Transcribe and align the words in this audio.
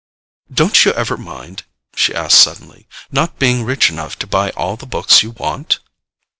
"Don't 0.51 0.83
you 0.83 0.93
ever 0.93 1.15
mind," 1.15 1.61
she 1.95 2.15
asked 2.15 2.41
suddenly, 2.41 2.87
"not 3.11 3.37
being 3.37 3.63
rich 3.63 3.87
enough 3.91 4.17
to 4.17 4.25
buy 4.25 4.49
all 4.57 4.75
the 4.75 4.87
books 4.87 5.21
you 5.21 5.29
want?" 5.29 5.77